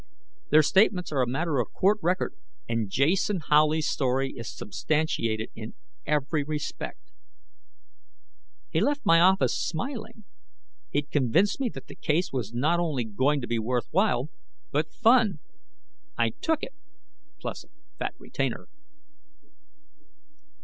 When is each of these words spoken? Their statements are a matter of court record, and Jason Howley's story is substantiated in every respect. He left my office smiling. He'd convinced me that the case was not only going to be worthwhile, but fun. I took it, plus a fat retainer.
Their 0.49 0.63
statements 0.63 1.11
are 1.11 1.21
a 1.21 1.27
matter 1.29 1.59
of 1.59 1.71
court 1.73 1.99
record, 2.01 2.33
and 2.67 2.89
Jason 2.89 3.39
Howley's 3.49 3.87
story 3.87 4.31
is 4.35 4.51
substantiated 4.51 5.51
in 5.53 5.75
every 6.07 6.43
respect. 6.43 7.11
He 8.71 8.81
left 8.81 9.05
my 9.05 9.19
office 9.19 9.55
smiling. 9.55 10.23
He'd 10.89 11.11
convinced 11.11 11.59
me 11.59 11.69
that 11.75 11.85
the 11.85 11.93
case 11.93 12.33
was 12.33 12.51
not 12.51 12.79
only 12.79 13.03
going 13.05 13.41
to 13.41 13.47
be 13.47 13.59
worthwhile, 13.59 14.29
but 14.71 14.91
fun. 14.91 15.37
I 16.17 16.31
took 16.31 16.63
it, 16.63 16.73
plus 17.39 17.63
a 17.63 17.67
fat 17.99 18.15
retainer. 18.17 18.69